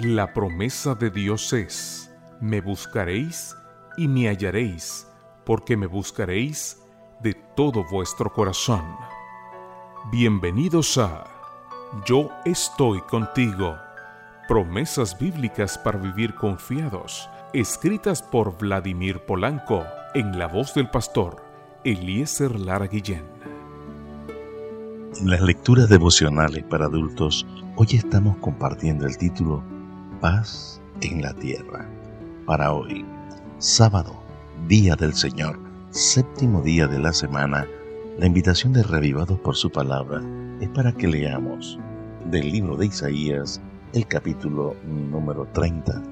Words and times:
La 0.00 0.32
promesa 0.32 0.94
de 0.94 1.10
Dios 1.10 1.52
es, 1.52 2.08
me 2.40 2.60
buscaréis 2.60 3.56
y 3.96 4.06
me 4.06 4.28
hallaréis, 4.28 5.08
porque 5.44 5.76
me 5.76 5.88
buscaréis 5.88 6.80
de 7.20 7.34
todo 7.56 7.84
vuestro 7.90 8.32
corazón. 8.32 8.84
Bienvenidos 10.12 10.98
a 10.98 11.24
Yo 12.06 12.30
estoy 12.44 13.00
contigo. 13.10 13.76
Promesas 14.46 15.18
bíblicas 15.18 15.76
para 15.76 15.98
vivir 15.98 16.36
confiados, 16.36 17.28
escritas 17.52 18.22
por 18.22 18.56
Vladimir 18.56 19.18
Polanco, 19.26 19.84
en 20.14 20.38
la 20.38 20.46
voz 20.46 20.74
del 20.74 20.88
pastor 20.90 21.42
Eliezer 21.82 22.54
Lara 22.60 22.86
Guillén. 22.86 23.24
En 25.20 25.28
las 25.28 25.40
lecturas 25.40 25.88
devocionales 25.88 26.62
para 26.62 26.84
adultos, 26.84 27.44
hoy 27.74 27.88
estamos 27.94 28.36
compartiendo 28.36 29.04
el 29.04 29.18
título 29.18 29.77
Paz 30.20 30.80
en 31.00 31.22
la 31.22 31.32
Tierra. 31.32 31.86
Para 32.44 32.72
hoy, 32.72 33.04
sábado, 33.58 34.16
Día 34.66 34.96
del 34.96 35.14
Señor, 35.14 35.58
séptimo 35.90 36.60
día 36.60 36.88
de 36.88 36.98
la 36.98 37.12
semana, 37.12 37.66
la 38.18 38.26
invitación 38.26 38.72
de 38.72 38.82
Revivados 38.82 39.38
por 39.38 39.54
su 39.54 39.70
palabra 39.70 40.20
es 40.60 40.68
para 40.70 40.92
que 40.92 41.06
leamos 41.06 41.78
del 42.24 42.50
libro 42.50 42.76
de 42.76 42.86
Isaías 42.86 43.60
el 43.92 44.08
capítulo 44.08 44.74
número 44.84 45.46
30. 45.52 46.02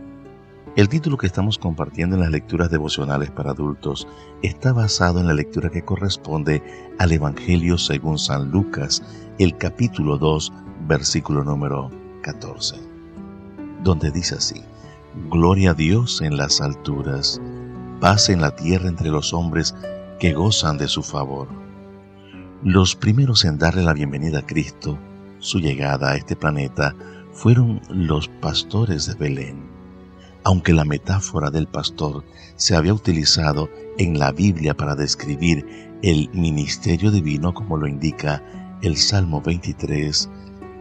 El 0.77 0.89
título 0.89 1.17
que 1.17 1.27
estamos 1.27 1.59
compartiendo 1.59 2.15
en 2.15 2.23
las 2.23 2.31
lecturas 2.31 2.71
devocionales 2.71 3.31
para 3.33 3.51
adultos 3.51 4.07
está 4.43 4.73
basado 4.73 5.19
en 5.19 5.27
la 5.27 5.35
lectura 5.35 5.69
que 5.69 5.85
corresponde 5.85 6.63
al 6.99 7.11
Evangelio 7.11 7.77
según 7.77 8.19
San 8.19 8.53
Lucas, 8.53 9.03
el 9.39 9.57
capítulo 9.57 10.17
2, 10.17 10.53
versículo 10.87 11.43
número 11.43 11.91
14 12.23 12.96
donde 13.87 14.11
dice 14.11 14.35
así, 14.35 14.63
Gloria 15.31 15.71
a 15.71 15.75
Dios 15.75 16.21
en 16.21 16.37
las 16.37 16.61
alturas, 16.61 17.41
paz 18.01 18.29
en 18.29 18.41
la 18.41 18.55
tierra 18.55 18.89
entre 18.89 19.09
los 19.09 19.33
hombres 19.33 19.75
que 20.19 20.33
gozan 20.35 20.77
de 20.77 20.89
su 20.89 21.03
favor. 21.03 21.49
Los 22.65 22.97
primeros 22.97 23.45
en 23.45 23.59
darle 23.59 23.83
la 23.83 23.95
bienvenida 23.95 24.41
a 24.41 24.47
Cristo, 24.47 24.99
su 25.39 25.61
llegada 25.61 26.11
a 26.11 26.17
este 26.17 26.35
planeta, 26.35 26.95
fueron 27.33 27.81
los 27.89 28.29
pastores 28.29 29.07
de 29.07 29.15
Belén. 29.15 29.71
Aunque 30.43 30.73
la 30.73 30.85
metáfora 30.85 31.51
del 31.51 31.69
pastor 31.69 32.25
se 32.57 32.75
había 32.75 32.93
utilizado 32.93 33.71
en 33.99 34.19
la 34.19 34.33
Biblia 34.33 34.77
para 34.77 34.97
describir 34.97 35.65
el 36.03 36.29
ministerio 36.33 37.13
divino 37.13 37.55
como 37.55 37.77
lo 37.77 37.87
indica 37.87 38.43
el 38.83 38.97
Salmo 38.97 39.41
23, 39.41 40.29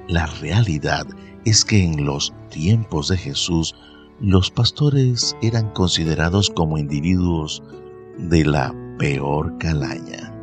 la 0.07 0.25
realidad 0.25 1.05
es 1.45 1.63
que 1.63 1.83
en 1.83 2.05
los 2.05 2.33
tiempos 2.49 3.07
de 3.07 3.17
Jesús 3.17 3.75
los 4.19 4.49
pastores 4.49 5.35
eran 5.41 5.69
considerados 5.71 6.49
como 6.49 6.77
individuos 6.77 7.63
de 8.17 8.45
la 8.45 8.73
peor 8.97 9.57
calaña. 9.59 10.33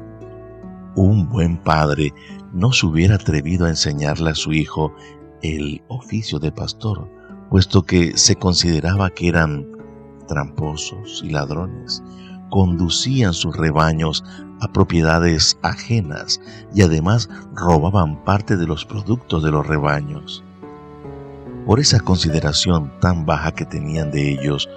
Un 0.95 1.29
buen 1.29 1.59
padre 1.59 2.15
no 2.53 2.73
se 2.73 2.87
hubiera 2.87 3.17
atrevido 3.17 3.67
a 3.67 3.71
enseñarle 3.71 4.31
a 4.31 4.35
su 4.35 4.53
hijo 4.53 4.95
el 5.43 5.83
oficio 5.89 6.39
de 6.39 6.53
pastor, 6.53 7.11
puesto 7.51 7.83
que 7.83 8.17
se 8.17 8.37
consideraba 8.37 9.11
que 9.11 9.29
eran 9.29 9.67
tramposos 10.29 11.23
y 11.25 11.31
ladrones, 11.31 12.03
conducían 12.51 13.33
sus 13.33 13.57
rebaños 13.57 14.23
a 14.61 14.71
propiedades 14.71 15.59
ajenas 15.63 16.41
y 16.75 16.83
además 16.83 17.29
robaban 17.55 18.23
parte 18.23 18.57
de 18.57 18.67
los 18.67 18.85
productos 18.85 19.43
de 19.43 19.51
los 19.51 19.67
rebaños. 19.67 20.45
Por 21.67 21.79
esa 21.79 22.01
consideración 22.01 22.93
tan 23.01 23.25
baja 23.25 23.53
que 23.53 23.65
tenían 23.65 24.11
de 24.11 24.33
ellos, 24.33 24.69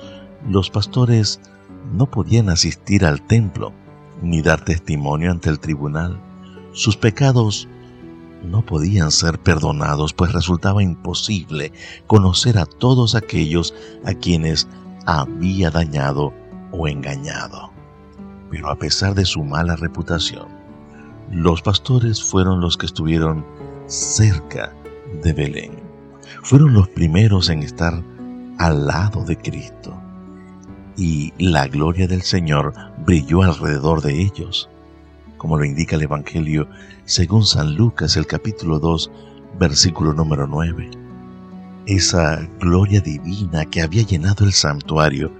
los 0.47 0.69
pastores 0.69 1.39
no 1.91 2.05
podían 2.05 2.49
asistir 2.49 3.05
al 3.05 3.23
templo 3.23 3.73
ni 4.21 4.43
dar 4.43 4.63
testimonio 4.63 5.31
ante 5.31 5.49
el 5.49 5.59
tribunal. 5.59 6.21
Sus 6.73 6.95
pecados 6.95 7.67
no 8.43 8.63
podían 8.63 9.09
ser 9.09 9.39
perdonados, 9.39 10.13
pues 10.13 10.31
resultaba 10.31 10.83
imposible 10.83 11.73
conocer 12.05 12.59
a 12.59 12.67
todos 12.67 13.15
aquellos 13.15 13.73
a 14.05 14.13
quienes 14.13 14.67
había 15.07 15.71
dañado 15.71 16.33
o 16.71 16.87
engañado. 16.87 17.71
Pero 18.51 18.69
a 18.69 18.75
pesar 18.75 19.15
de 19.15 19.25
su 19.25 19.43
mala 19.43 19.75
reputación, 19.75 20.47
los 21.31 21.63
pastores 21.63 22.23
fueron 22.23 22.61
los 22.61 22.77
que 22.77 22.85
estuvieron 22.85 23.43
cerca 23.87 24.71
de 25.23 25.33
Belén 25.33 25.94
fueron 26.43 26.73
los 26.73 26.87
primeros 26.89 27.49
en 27.49 27.63
estar 27.63 28.01
al 28.57 28.87
lado 28.87 29.23
de 29.23 29.37
Cristo. 29.37 29.93
Y 30.97 31.33
la 31.37 31.67
gloria 31.67 32.07
del 32.07 32.21
Señor 32.21 32.73
brilló 33.05 33.43
alrededor 33.43 34.01
de 34.01 34.21
ellos, 34.21 34.69
como 35.37 35.57
lo 35.57 35.65
indica 35.65 35.95
el 35.95 36.03
Evangelio 36.03 36.67
según 37.05 37.45
San 37.45 37.75
Lucas 37.75 38.15
el 38.15 38.25
capítulo 38.25 38.79
2, 38.79 39.11
versículo 39.59 40.13
número 40.13 40.47
9. 40.47 40.89
Esa 41.85 42.47
gloria 42.59 42.99
divina 43.01 43.65
que 43.65 43.81
había 43.81 44.03
llenado 44.03 44.45
el 44.45 44.53
santuario, 44.53 45.31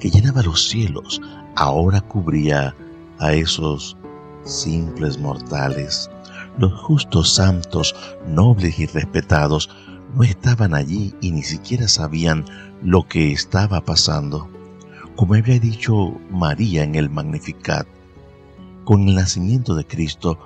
que 0.00 0.10
llenaba 0.10 0.42
los 0.42 0.68
cielos, 0.68 1.20
ahora 1.56 2.00
cubría 2.00 2.74
a 3.20 3.32
esos 3.32 3.96
simples 4.44 5.18
mortales. 5.18 6.10
Los 6.58 6.72
justos 6.82 7.34
santos, 7.34 7.94
nobles 8.28 8.78
y 8.78 8.86
respetados, 8.86 9.70
no 10.14 10.22
estaban 10.22 10.74
allí 10.74 11.14
y 11.20 11.32
ni 11.32 11.42
siquiera 11.42 11.88
sabían 11.88 12.44
lo 12.82 13.06
que 13.06 13.32
estaba 13.32 13.80
pasando. 13.84 14.48
Como 15.16 15.34
había 15.34 15.58
dicho 15.58 16.14
María 16.30 16.82
en 16.82 16.94
el 16.94 17.10
Magnificat, 17.10 17.86
con 18.84 19.08
el 19.08 19.14
nacimiento 19.14 19.74
de 19.74 19.86
Cristo, 19.86 20.38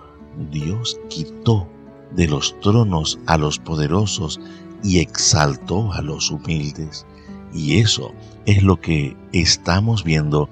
Dios 0.50 0.98
quitó 1.08 1.68
de 2.14 2.28
los 2.28 2.58
tronos 2.60 3.18
a 3.26 3.36
los 3.36 3.58
poderosos 3.58 4.40
y 4.82 5.00
exaltó 5.00 5.92
a 5.92 6.02
los 6.02 6.30
humildes. 6.30 7.06
Y 7.52 7.78
eso 7.78 8.12
es 8.46 8.62
lo 8.62 8.80
que 8.80 9.16
estamos 9.32 10.04
viendo 10.04 10.48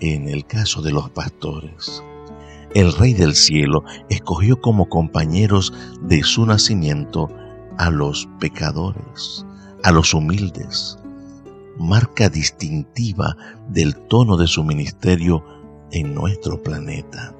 en 0.00 0.28
el 0.28 0.44
caso 0.44 0.82
de 0.82 0.92
los 0.92 1.10
pastores. 1.10 2.02
El 2.74 2.92
Rey 2.92 3.14
del 3.14 3.36
Cielo 3.36 3.84
escogió 4.08 4.60
como 4.60 4.88
compañeros 4.88 5.72
de 6.02 6.22
su 6.24 6.44
nacimiento 6.44 7.30
a 7.78 7.90
los 7.90 8.28
pecadores, 8.40 9.44
a 9.82 9.92
los 9.92 10.14
humildes, 10.14 10.98
marca 11.78 12.28
distintiva 12.28 13.36
del 13.68 13.96
tono 14.08 14.36
de 14.36 14.46
su 14.46 14.64
ministerio 14.64 15.44
en 15.92 16.14
nuestro 16.14 16.62
planeta. 16.62 17.34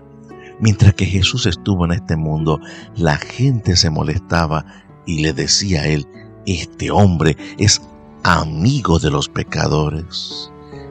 Mientras 0.60 0.94
que 0.94 1.06
Jesús 1.06 1.46
estuvo 1.46 1.84
en 1.84 1.92
este 1.92 2.16
mundo, 2.16 2.60
la 2.96 3.16
gente 3.16 3.76
se 3.76 3.90
molestaba 3.90 4.64
y 5.06 5.20
le 5.20 5.32
decía 5.32 5.82
a 5.82 5.86
él, 5.86 6.06
este 6.46 6.90
hombre 6.90 7.36
es 7.58 7.80
amigo 8.22 8.98
de 8.98 9.10
los 9.10 9.28
pecadores 9.28 10.50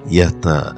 y 0.10 0.22
hasta 0.22 0.76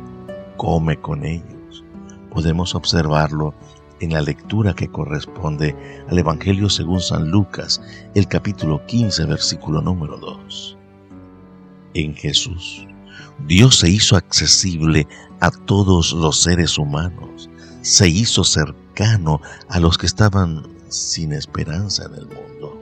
come 0.58 1.00
con 1.00 1.26
ellos. 1.26 1.84
Podemos 2.32 2.76
observarlo 2.76 3.54
en 4.00 4.14
la 4.14 4.22
lectura 4.22 4.74
que 4.74 4.90
corresponde 4.90 5.76
al 6.10 6.20
Evangelio 6.20 6.70
según 6.70 7.00
San 7.00 7.30
Lucas, 7.30 7.82
el 8.14 8.28
capítulo 8.28 8.86
15, 8.86 9.26
versículo 9.26 9.82
número 9.82 10.18
2. 10.18 10.78
En 11.94 12.14
Jesús, 12.14 12.86
Dios 13.48 13.80
se 13.80 13.90
hizo 13.90 14.16
accesible 14.16 15.08
a 15.40 15.52
todos 15.52 16.12
los 16.14 16.42
seres 16.42 16.78
humanos, 16.78 17.50
se 17.82 18.10
hizo 18.10 18.44
cercano 18.44 19.42
a 19.70 19.80
los 19.80 19.98
que 19.98 20.06
estaban 20.06 20.68
sin 20.90 21.32
esperanza 21.34 22.06
en 22.06 22.16
el 22.16 22.28
mundo. 22.28 22.80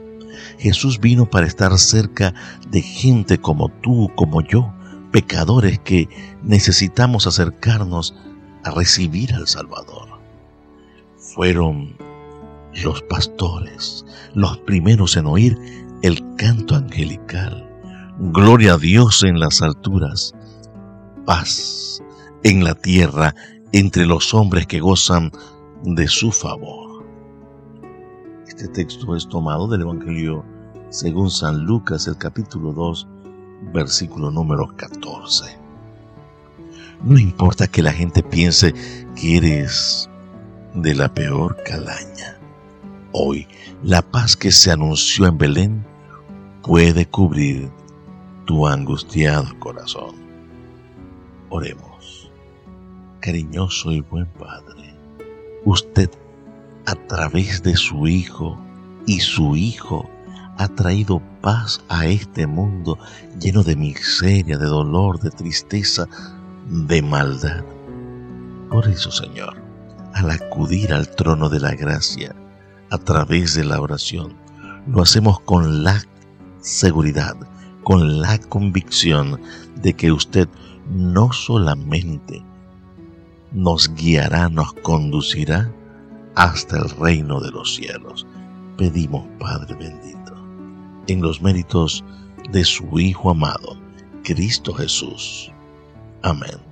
Jesús 0.58 0.98
vino 0.98 1.28
para 1.28 1.46
estar 1.46 1.76
cerca 1.78 2.34
de 2.70 2.80
gente 2.80 3.38
como 3.38 3.68
tú, 3.68 4.10
como 4.16 4.40
yo, 4.42 4.72
pecadores 5.12 5.78
que 5.80 6.08
necesitamos 6.42 7.26
acercarnos 7.26 8.14
a 8.64 8.70
recibir 8.70 9.34
al 9.34 9.46
Salvador 9.46 10.13
fueron 11.34 11.96
los 12.82 13.02
pastores, 13.02 14.04
los 14.34 14.58
primeros 14.58 15.16
en 15.16 15.26
oír 15.26 15.58
el 16.02 16.22
canto 16.36 16.76
angelical. 16.76 17.68
Gloria 18.18 18.74
a 18.74 18.78
Dios 18.78 19.24
en 19.24 19.40
las 19.40 19.60
alturas, 19.60 20.32
paz 21.26 22.00
en 22.44 22.62
la 22.62 22.74
tierra 22.74 23.34
entre 23.72 24.06
los 24.06 24.32
hombres 24.32 24.66
que 24.66 24.78
gozan 24.78 25.32
de 25.82 26.06
su 26.06 26.30
favor. 26.30 27.04
Este 28.46 28.68
texto 28.68 29.16
es 29.16 29.28
tomado 29.28 29.66
del 29.66 29.80
Evangelio 29.80 30.44
según 30.90 31.30
San 31.30 31.64
Lucas, 31.64 32.06
el 32.06 32.16
capítulo 32.16 32.72
2, 32.72 33.08
versículo 33.72 34.30
número 34.30 34.68
14. 34.76 35.58
No 37.02 37.18
importa 37.18 37.66
que 37.66 37.82
la 37.82 37.92
gente 37.92 38.22
piense 38.22 38.72
que 39.16 39.38
eres 39.38 40.08
de 40.74 40.94
la 40.94 41.12
peor 41.12 41.56
calaña. 41.64 42.38
Hoy, 43.12 43.46
la 43.82 44.02
paz 44.02 44.36
que 44.36 44.50
se 44.50 44.72
anunció 44.72 45.26
en 45.26 45.38
Belén 45.38 45.86
puede 46.62 47.06
cubrir 47.06 47.70
tu 48.44 48.66
angustiado 48.66 49.58
corazón. 49.60 50.16
Oremos. 51.48 52.30
Cariñoso 53.20 53.92
y 53.92 54.00
buen 54.00 54.26
Padre, 54.26 54.94
usted 55.64 56.10
a 56.86 56.94
través 56.94 57.62
de 57.62 57.76
su 57.76 58.06
Hijo 58.06 58.58
y 59.06 59.20
su 59.20 59.56
Hijo 59.56 60.10
ha 60.58 60.68
traído 60.68 61.22
paz 61.40 61.82
a 61.88 62.06
este 62.06 62.46
mundo 62.46 62.98
lleno 63.40 63.62
de 63.62 63.76
miseria, 63.76 64.58
de 64.58 64.66
dolor, 64.66 65.20
de 65.20 65.30
tristeza, 65.30 66.06
de 66.68 67.00
maldad. 67.00 67.64
Por 68.70 68.88
eso, 68.88 69.10
Señor, 69.10 69.63
al 70.14 70.30
acudir 70.30 70.92
al 70.92 71.08
trono 71.08 71.48
de 71.48 71.60
la 71.60 71.74
gracia 71.74 72.34
a 72.90 72.98
través 72.98 73.54
de 73.54 73.64
la 73.64 73.80
oración, 73.80 74.34
lo 74.86 75.02
hacemos 75.02 75.40
con 75.40 75.82
la 75.82 76.02
seguridad, 76.60 77.36
con 77.82 78.20
la 78.20 78.38
convicción 78.38 79.40
de 79.76 79.94
que 79.94 80.12
usted 80.12 80.48
no 80.88 81.32
solamente 81.32 82.42
nos 83.52 83.92
guiará, 83.94 84.48
nos 84.48 84.72
conducirá 84.74 85.72
hasta 86.34 86.78
el 86.78 86.90
reino 86.90 87.40
de 87.40 87.50
los 87.50 87.74
cielos. 87.74 88.26
Pedimos, 88.76 89.26
Padre 89.38 89.74
bendito, 89.74 90.34
en 91.06 91.22
los 91.22 91.40
méritos 91.40 92.04
de 92.50 92.64
su 92.64 92.98
Hijo 92.98 93.30
amado, 93.30 93.76
Cristo 94.22 94.74
Jesús. 94.74 95.52
Amén. 96.22 96.63